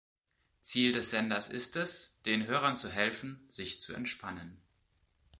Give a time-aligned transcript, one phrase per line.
[0.61, 4.59] Ziel des Senders ist es, den Hörern zu helfen, sich zu entspannen.